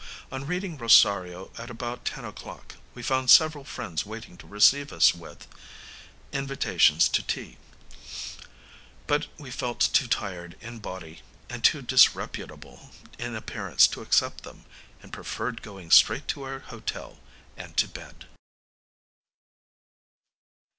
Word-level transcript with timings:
On 0.31 0.47
reaching 0.47 0.79
Rosario 0.79 1.51
at 1.59 1.69
about 1.69 2.05
ten 2.05 2.25
o'clock, 2.25 2.73
we 2.95 3.03
found 3.03 3.29
several 3.29 3.63
friends 3.63 4.03
waiting 4.03 4.35
to 4.37 4.47
receive 4.47 4.91
us, 4.91 5.13
with 5.13 5.45
invitations 6.31 7.07
to 7.09 7.21
tea; 7.21 7.59
but 9.05 9.27
we 9.37 9.51
felt 9.51 9.79
too 9.93 10.07
tired 10.07 10.57
in 10.59 10.79
body 10.79 11.21
and 11.51 11.63
too 11.63 11.83
disreputable 11.83 12.89
in 13.19 13.35
appearance 13.35 13.85
to 13.89 14.01
accept 14.01 14.41
them, 14.41 14.65
and 15.03 15.13
preferred 15.13 15.61
going 15.61 15.91
straight 15.91 16.27
to 16.29 16.41
our 16.41 16.57
hotel 16.61 17.19
and 17.55 17.77
to 17.77 17.87
bed. 17.87 18.25